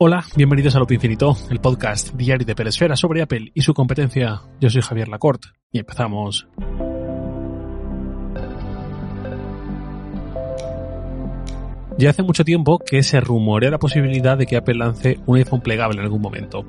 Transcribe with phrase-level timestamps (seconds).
[0.00, 4.42] Hola, bienvenidos a Loop Infinito, el podcast diario de Pelesfera sobre Apple y su competencia.
[4.60, 6.46] Yo soy Javier Lacorte y empezamos.
[11.98, 15.62] Ya hace mucho tiempo que se rumorea la posibilidad de que Apple lance un iPhone
[15.62, 16.64] plegable en algún momento.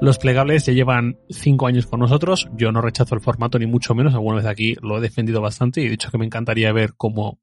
[0.00, 3.94] Los plegables ya llevan 5 años con nosotros, yo no rechazo el formato ni mucho
[3.94, 6.94] menos, alguna vez aquí lo he defendido bastante y he dicho que me encantaría ver
[6.96, 7.40] cómo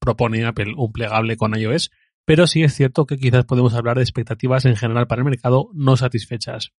[0.00, 1.92] propone Apple un plegable con iOS,
[2.28, 5.70] pero sí es cierto que quizás podemos hablar de expectativas en general para el mercado
[5.72, 6.72] no satisfechas.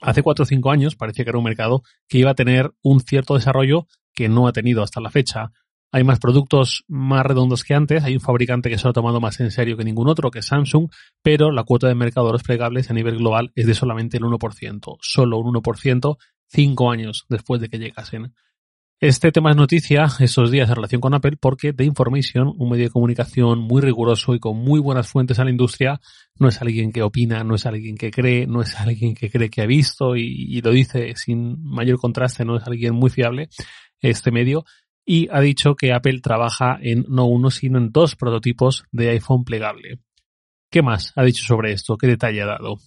[0.00, 3.00] Hace 4 o 5 años parecía que era un mercado que iba a tener un
[3.00, 5.50] cierto desarrollo que no ha tenido hasta la fecha.
[5.90, 9.20] Hay más productos más redondos que antes, hay un fabricante que se lo ha tomado
[9.20, 10.88] más en serio que ningún otro, que es Samsung,
[11.24, 14.22] pero la cuota de mercado de los plegables a nivel global es de solamente el
[14.22, 16.16] 1%, solo un 1%,
[16.46, 18.32] 5 años después de que llegasen.
[19.04, 22.84] Este tema es noticia estos días en relación con Apple porque The Information, un medio
[22.84, 26.00] de comunicación muy riguroso y con muy buenas fuentes a la industria,
[26.38, 29.50] no es alguien que opina, no es alguien que cree, no es alguien que cree
[29.50, 33.50] que ha visto y, lo dice sin mayor contraste, no es alguien muy fiable,
[34.00, 34.64] este medio,
[35.04, 39.44] y ha dicho que Apple trabaja en no uno, sino en dos prototipos de iPhone
[39.44, 39.98] plegable.
[40.70, 41.98] ¿Qué más ha dicho sobre esto?
[41.98, 42.78] ¿Qué detalle ha dado?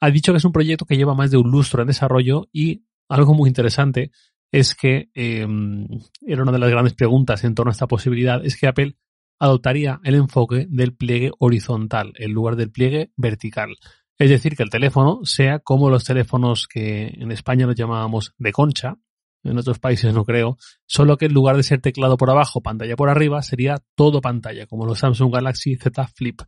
[0.00, 2.84] Ha dicho que es un proyecto que lleva más de un lustro en desarrollo y
[3.10, 4.12] algo muy interesante
[4.50, 5.86] es que em,
[6.26, 8.96] era una de las grandes preguntas en torno a esta posibilidad, es que Apple
[9.38, 13.76] adoptaría el enfoque del pliegue horizontal en lugar del pliegue vertical.
[14.18, 18.52] Es decir, que el teléfono sea como los teléfonos que en España nos llamábamos de
[18.52, 18.96] concha,
[19.44, 22.96] en otros países no creo, solo que en lugar de ser teclado por abajo, pantalla
[22.96, 26.40] por arriba, sería todo pantalla, como los Samsung Galaxy Z Flip.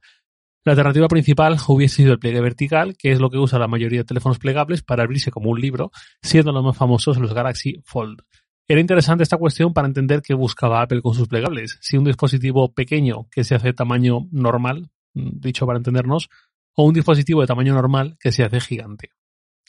[0.62, 4.00] La alternativa principal hubiese sido el pliegue vertical, que es lo que usa la mayoría
[4.00, 8.20] de teléfonos plegables para abrirse como un libro, siendo los más famosos los Galaxy Fold.
[8.68, 11.78] Era interesante esta cuestión para entender qué buscaba Apple con sus plegables.
[11.80, 16.28] Si un dispositivo pequeño que se hace tamaño normal, mm, dicho para entendernos,
[16.76, 19.10] o un dispositivo de tamaño normal que se hace gigante.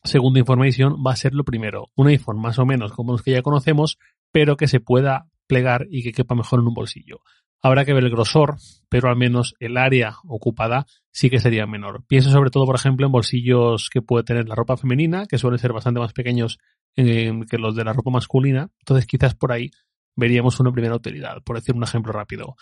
[0.03, 3.31] Segunda información va a ser lo primero, un iPhone más o menos como los que
[3.31, 3.97] ya conocemos,
[4.31, 7.21] pero que se pueda plegar y que quepa mejor en un bolsillo.
[7.61, 8.57] Habrá que ver el grosor,
[8.89, 12.03] pero al menos el área ocupada sí que sería menor.
[12.07, 15.59] Pienso sobre todo, por ejemplo, en bolsillos que puede tener la ropa femenina, que suelen
[15.59, 16.57] ser bastante más pequeños
[16.95, 18.69] que los de la ropa masculina.
[18.79, 19.69] Entonces quizás por ahí
[20.15, 22.55] veríamos una primera utilidad, por decir un ejemplo rápido.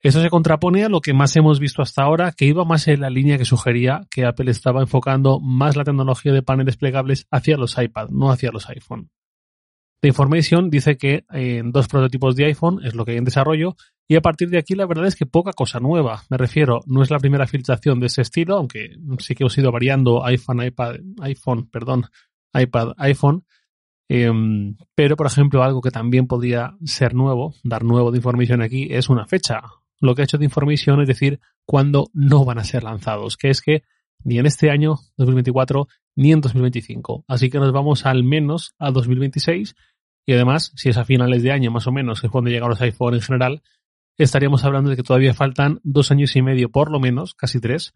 [0.00, 3.00] Eso se contrapone a lo que más hemos visto hasta ahora, que iba más en
[3.00, 7.56] la línea que sugería que Apple estaba enfocando más la tecnología de paneles plegables hacia
[7.56, 9.10] los iPad, no hacia los iPhone.
[10.04, 13.74] The Information dice que en dos prototipos de iPhone es lo que hay en desarrollo
[14.06, 16.24] y a partir de aquí la verdad es que poca cosa nueva.
[16.28, 19.72] Me refiero, no es la primera filtración de ese estilo, aunque sí que hemos ido
[19.72, 22.04] variando iPhone, iPad, iPhone, perdón,
[22.52, 23.46] iPad, iPhone.
[24.06, 28.88] Em, pero, por ejemplo, algo que también podría ser nuevo, dar nuevo de información aquí,
[28.90, 29.62] es una fecha.
[30.00, 33.48] Lo que ha hecho de información es decir cuándo no van a ser lanzados, que
[33.48, 33.84] es que
[34.22, 37.24] ni en este año 2024 ni en 2025.
[37.26, 39.74] Así que nos vamos al menos a 2026
[40.26, 42.80] y además, si es a finales de año más o menos, es cuando llegan los
[42.80, 43.62] iPhone en general,
[44.16, 47.94] estaríamos hablando de que todavía faltan dos años y medio por lo menos, casi tres,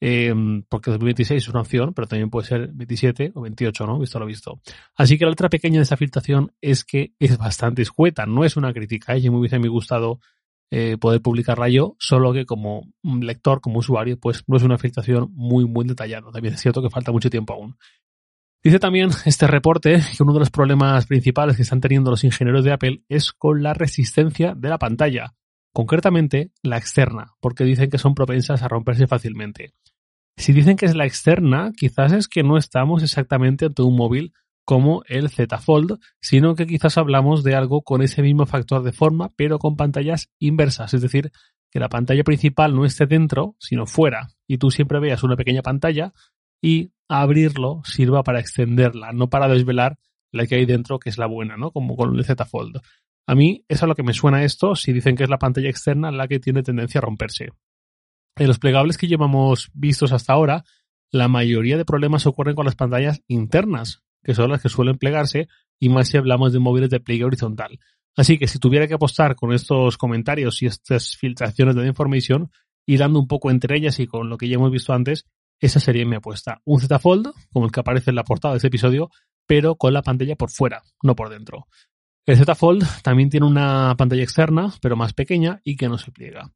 [0.00, 0.34] eh,
[0.68, 3.98] porque 2026 es una opción, pero también puede ser 27 o 28, ¿no?
[3.98, 4.60] Visto lo visto.
[4.94, 8.56] Así que la letra pequeña de esta filtración es que es bastante escueta, no es
[8.56, 9.20] una crítica, ¿eh?
[9.20, 10.20] y me hubiese gustado
[10.70, 15.30] eh, poder publicarla yo, solo que como lector, como usuario, pues no es una filtración
[15.32, 16.30] muy, muy detallada.
[16.32, 17.76] También es cierto que falta mucho tiempo aún.
[18.66, 22.64] Dice también este reporte que uno de los problemas principales que están teniendo los ingenieros
[22.64, 25.36] de Apple es con la resistencia de la pantalla,
[25.72, 29.72] concretamente la externa, porque dicen que son propensas a romperse fácilmente.
[30.36, 34.32] Si dicen que es la externa, quizás es que no estamos exactamente ante un móvil
[34.64, 38.90] como el Z Fold, sino que quizás hablamos de algo con ese mismo factor de
[38.90, 41.30] forma, pero con pantallas inversas, es decir,
[41.70, 45.62] que la pantalla principal no esté dentro, sino fuera, y tú siempre veas una pequeña
[45.62, 46.12] pantalla
[46.60, 49.98] y abrirlo sirva para extenderla, no para desvelar
[50.32, 51.70] la que hay dentro, que es la buena, ¿no?
[51.70, 52.80] Como con el Z Fold.
[53.26, 55.68] A mí, eso es lo que me suena esto, si dicen que es la pantalla
[55.68, 57.50] externa la que tiene tendencia a romperse.
[58.36, 60.64] En los plegables que llevamos vistos hasta ahora,
[61.10, 65.48] la mayoría de problemas ocurren con las pantallas internas, que son las que suelen plegarse,
[65.80, 67.78] y más si hablamos de móviles de pliegue horizontal.
[68.16, 72.50] Así que si tuviera que apostar con estos comentarios y estas filtraciones de información,
[72.86, 75.26] y dando un poco entre ellas y con lo que ya hemos visto antes,
[75.60, 76.60] esa sería mi apuesta.
[76.64, 79.10] Un Z Fold, como el que aparece en la portada de este episodio,
[79.46, 81.66] pero con la pantalla por fuera, no por dentro.
[82.26, 86.10] El Z Fold también tiene una pantalla externa, pero más pequeña y que no se
[86.10, 86.52] pliega.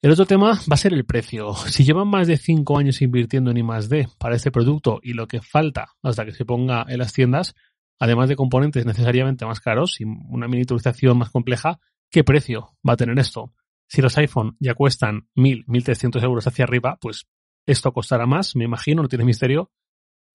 [0.00, 1.54] El otro tema va a ser el precio.
[1.54, 5.40] Si llevan más de 5 años invirtiendo en I+D para este producto y lo que
[5.40, 7.56] falta hasta que se ponga en las tiendas,
[7.98, 12.96] además de componentes necesariamente más caros y una miniaturización más compleja, ¿qué precio va a
[12.96, 13.52] tener esto?
[13.88, 17.26] Si los iPhone ya cuestan 1.000, 1.300 euros hacia arriba, pues
[17.68, 19.70] Esto costará más, me imagino, no tiene misterio.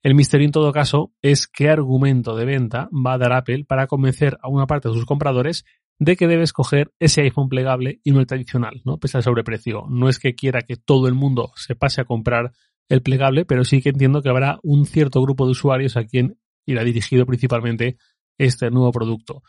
[0.04, 3.88] El misterio en todo caso es qué argumento de venta va a dar Apple para
[3.88, 5.66] convencer a una parte de sus compradores
[5.98, 9.00] de que debe escoger ese iPhone plegable y no el tradicional, ¿no?
[9.00, 9.88] Pese al sobreprecio.
[9.90, 12.52] No es que quiera que todo el mundo se pase a comprar
[12.88, 16.38] el plegable, pero sí que entiendo que habrá un cierto grupo de usuarios a quien
[16.68, 17.98] irá dirigido principalmente
[18.38, 19.42] este nuevo producto.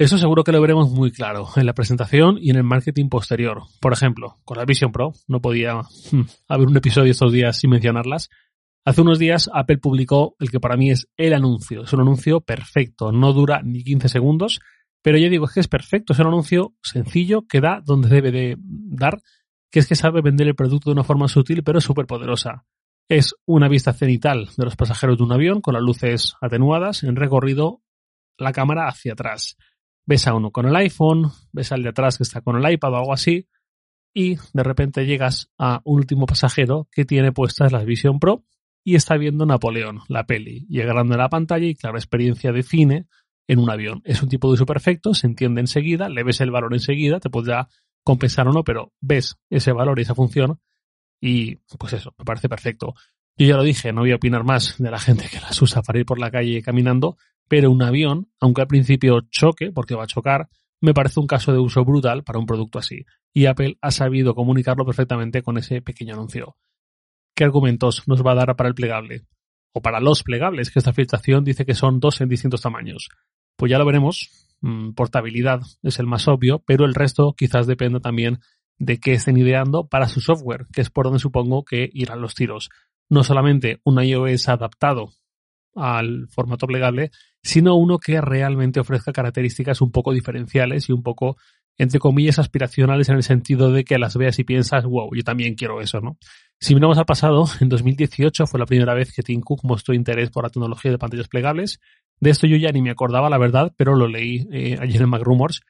[0.00, 3.64] Eso seguro que lo veremos muy claro en la presentación y en el marketing posterior.
[3.82, 7.68] Por ejemplo, con la Vision Pro, no podía hmm, haber un episodio estos días sin
[7.68, 8.30] mencionarlas.
[8.86, 11.82] Hace unos días Apple publicó el que para mí es el anuncio.
[11.82, 14.60] Es un anuncio perfecto, no dura ni 15 segundos,
[15.02, 18.32] pero yo digo es que es perfecto, es un anuncio sencillo que da donde debe
[18.32, 19.20] de dar,
[19.70, 22.64] que es que sabe vender el producto de una forma sutil pero súper poderosa.
[23.06, 27.16] Es una vista cenital de los pasajeros de un avión con las luces atenuadas en
[27.16, 27.82] recorrido
[28.38, 29.58] la cámara hacia atrás.
[30.10, 32.94] Ves a uno con el iPhone, ves al de atrás que está con el iPad
[32.94, 33.46] o algo así,
[34.12, 38.44] y de repente llegas a un último pasajero que tiene puestas la Vision Pro
[38.82, 43.06] y está viendo Napoleón, la peli, y agarrando la pantalla y claro, experiencia de cine
[43.46, 44.02] en un avión.
[44.04, 47.30] Es un tipo de uso perfecto, se entiende enseguida, le ves el valor enseguida, te
[47.30, 47.68] podrá
[48.02, 50.58] compensar o no, pero ves ese valor y esa función
[51.20, 52.94] y pues eso, me parece perfecto.
[53.36, 55.82] Yo ya lo dije, no voy a opinar más de la gente que las usa
[55.82, 57.16] para ir por la calle caminando,
[57.50, 60.48] pero un avión, aunque al principio choque, porque va a chocar,
[60.80, 63.04] me parece un caso de uso brutal para un producto así.
[63.34, 66.56] Y Apple ha sabido comunicarlo perfectamente con ese pequeño anuncio.
[67.34, 69.26] ¿Qué argumentos nos va a dar para el plegable?
[69.72, 73.08] O para los plegables, que esta filtración dice que son dos en distintos tamaños.
[73.56, 74.30] Pues ya lo veremos.
[74.60, 78.38] Mm, portabilidad es el más obvio, pero el resto quizás dependa también
[78.78, 82.36] de qué estén ideando para su software, que es por donde supongo que irán los
[82.36, 82.70] tiros.
[83.08, 85.10] No solamente un iOS adaptado
[85.74, 87.10] al formato plegable,
[87.42, 91.36] sino uno que realmente ofrezca características un poco diferenciales y un poco
[91.80, 95.54] entre comillas, aspiracionales en el sentido de que las veas y piensas, wow, yo también
[95.54, 96.18] quiero eso, ¿no?
[96.60, 100.28] Si miramos al pasado, en 2018 fue la primera vez que Tim Cook mostró interés
[100.28, 101.80] por la tecnología de pantallas plegables.
[102.20, 105.08] De esto yo ya ni me acordaba, la verdad, pero lo leí eh, ayer en
[105.08, 105.62] Mac Rumors.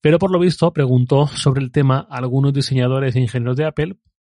[0.00, 3.96] Pero por lo visto preguntó sobre el tema a algunos diseñadores e ingenieros de Apple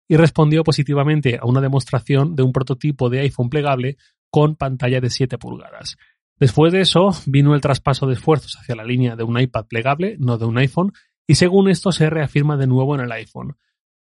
[0.08, 3.98] y respondió positivamente a una demostración de un prototipo de iPhone plegable
[4.30, 5.98] con pantalla de 7 pulgadas.
[6.40, 10.16] Después de eso vino el traspaso de esfuerzos hacia la línea de un iPad plegable,
[10.19, 10.92] no de un iPhone,
[11.26, 13.56] y según esto se reafirma de nuevo en el iPhone.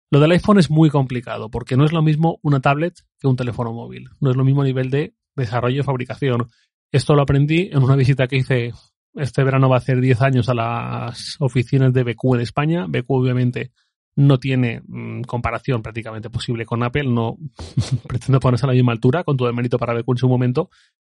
[0.09, 3.35] Lo del iPhone es muy complicado porque no es lo mismo una tablet que un
[3.35, 4.09] teléfono móvil.
[4.21, 6.47] No es lo mismo nivel de desarrollo y fabricación.
[6.91, 8.73] Esto lo aprendí en una visita que hice
[9.15, 12.85] este verano va a hacer 10 años a las oficinas de BQ en España.
[12.87, 13.71] BQ obviamente
[14.15, 17.37] no tiene mm, comparación prácticamente posible con Apple, no
[18.07, 20.69] pretendo ponerse a la misma altura, con todo el mérito para BQ en su momento,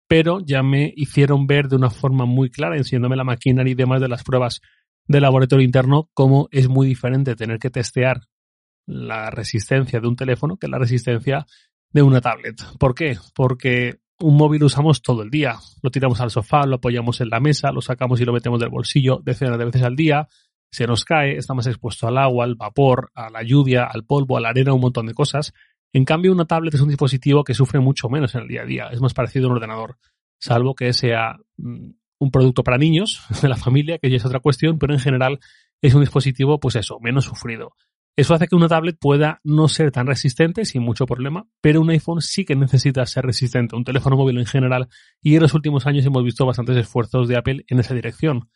[0.08, 4.00] pero ya me hicieron ver de una forma muy clara, enseñándome la maquinaria y demás
[4.00, 4.60] de las pruebas
[5.06, 8.22] de laboratorio interno, cómo es muy diferente tener que testear
[8.86, 11.46] la resistencia de un teléfono que la resistencia
[11.92, 12.56] de una tablet.
[12.78, 13.18] ¿Por qué?
[13.34, 15.56] Porque un móvil usamos todo el día.
[15.82, 18.70] Lo tiramos al sofá, lo apoyamos en la mesa, lo sacamos y lo metemos del
[18.70, 20.26] bolsillo decenas de veces al día.
[20.70, 24.40] Se nos cae, estamos expuestos al agua, al vapor, a la lluvia, al polvo, a
[24.40, 25.52] la arena, un montón de cosas.
[25.92, 28.66] En cambio, una tablet es un dispositivo que sufre mucho menos en el día a
[28.66, 28.88] día.
[28.92, 29.96] Es más parecido a un ordenador.
[30.38, 34.40] Salvo que sea mm, un producto para niños de la familia, que ya es otra
[34.40, 35.40] cuestión, pero en general
[35.80, 37.72] es un dispositivo, pues eso, menos sufrido.
[38.16, 41.90] Eso hace que una tablet pueda no ser tan resistente, sin mucho problema, pero un
[41.90, 44.88] iPhone sí que necesita ser resistente, un teléfono móvil en general,
[45.22, 48.50] y en los últimos años hemos visto bastantes esfuerzos de Apple en esa dirección.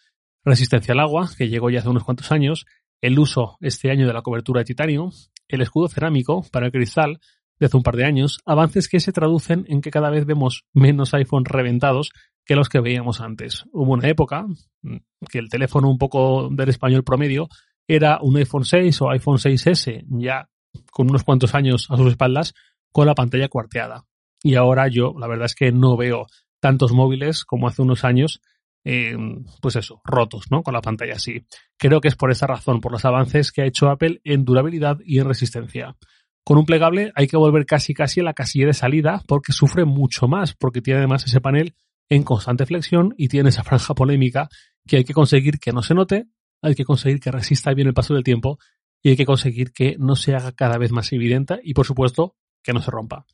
[0.45, 2.67] Resistencia al agua, que llegó ya hace unos cuantos años,
[3.01, 5.11] el uso este año de la cobertura de titanio,
[5.49, 7.21] el escudo cerámico para el cristal,
[7.59, 10.65] de hace un par de años, avances que se traducen en que cada vez vemos
[10.73, 12.11] menos iPhone reventados
[12.45, 13.65] que los que veíamos antes.
[13.73, 14.47] Hubo una época
[14.83, 14.97] mm,
[15.31, 17.49] que el teléfono un poco del español promedio
[17.87, 20.49] era un iPhone 6 o iPhone 6S, ya
[20.91, 22.55] con unos cuantos años a sus espaldas,
[22.91, 24.05] con la pantalla cuarteada.
[24.43, 26.27] Y ahora yo, la verdad es que no veo
[26.61, 28.41] tantos móviles como hace unos años,
[28.85, 29.17] eh,
[29.61, 30.63] pues eso, rotos, ¿no?
[30.63, 31.47] Con la pantalla así.
[31.79, 34.99] Creo que es por esa razón, por los avances que ha hecho Apple en durabilidad
[35.05, 35.97] y en resistencia.
[36.45, 39.85] Con un plegable hay que volver casi casi a la casilla de salida porque sufre
[39.85, 41.75] mucho más, porque tiene además ese panel
[42.09, 44.49] en constante flexión y tiene esa franja polémica
[44.87, 46.27] que hay que conseguir que no se note,
[46.61, 48.59] hay que conseguir que resista bien el paso del tiempo
[49.03, 52.37] y hay que conseguir que no se haga cada vez más evidente y por supuesto
[52.63, 53.25] que no se rompa.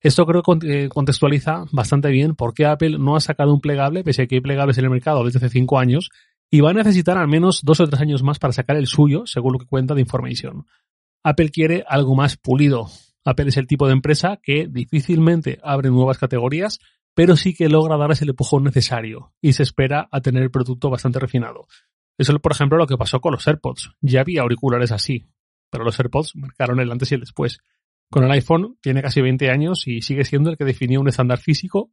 [0.00, 4.04] Esto creo que eh, contextualiza bastante bien por qué Apple no ha sacado un plegable,
[4.04, 6.10] pese a que hay plegables en el mercado desde hace cinco años,
[6.50, 9.26] y va a necesitar al menos dos o tres años más para sacar el suyo,
[9.26, 10.66] según lo que cuenta de Information.
[11.24, 12.88] Apple quiere algo más pulido.
[13.24, 16.78] Apple es el tipo de empresa que difícilmente abre nuevas categorías
[17.18, 20.88] pero sí que logra darles el empujón necesario y se espera a tener el producto
[20.88, 21.66] bastante refinado.
[22.16, 23.90] Eso es, por ejemplo, lo que pasó con los AirPods.
[24.00, 25.26] Ya había auriculares así,
[25.68, 27.58] pero los AirPods marcaron el antes y el después.
[28.10, 31.38] Con el iPhone tiene casi 20 años y sigue siendo el que definió un estándar
[31.38, 31.92] físico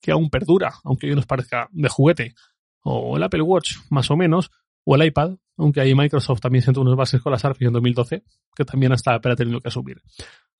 [0.00, 2.34] que aún perdura, aunque hoy nos parezca de juguete.
[2.82, 4.50] O el Apple Watch, más o menos,
[4.84, 8.22] o el iPad, aunque ahí Microsoft también sentó unos bases con la Surface en 2012,
[8.54, 10.00] que también hasta Apple ha tenido que asumir.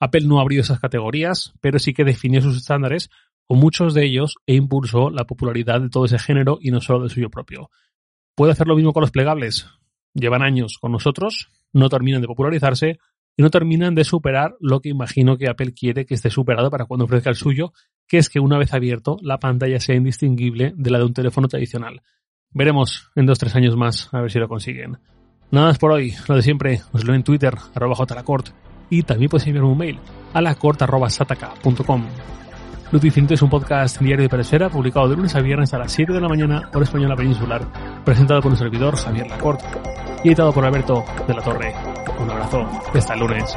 [0.01, 3.11] Apple no abrió esas categorías, pero sí que definió sus estándares,
[3.47, 7.01] o muchos de ellos, e impulsó la popularidad de todo ese género y no solo
[7.01, 7.71] del suyo propio.
[8.35, 9.69] ¿Puede hacer lo mismo con los plegables?
[10.15, 12.99] Llevan años con nosotros, no terminan de popularizarse
[13.39, 16.87] y no terminan de superar lo que imagino que Apple quiere que esté superado para
[16.87, 17.73] cuando ofrezca el suyo,
[18.09, 21.47] que es que una vez abierto la pantalla sea indistinguible de la de un teléfono
[21.47, 22.03] tradicional.
[22.51, 24.99] Veremos en dos tres años más a ver si lo consiguen.
[25.53, 28.49] Nada más por hoy, lo de siempre, os leo en Twitter, arroba jlacort,
[28.91, 30.01] y también podéis enviarme un mail
[30.35, 32.07] a lacort.sataka.com.
[32.91, 36.13] Infinito es un podcast diario de Peresfera publicado de lunes a viernes a las 7
[36.13, 39.65] de la mañana por Española Peninsular, presentado por un servidor Javier Lacorte
[40.25, 41.98] y editado por Alberto de la Torre.
[42.19, 43.57] Un abrazo, hasta el lunes.